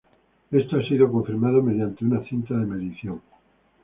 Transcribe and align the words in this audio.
Esto 0.49 0.77
ha 0.77 0.87
sido 0.89 1.11
confirmado 1.11 1.61
mediante 1.61 2.03
una 2.03 2.23
cinta 2.27 2.55
de 2.55 2.65
medición. 2.65 3.21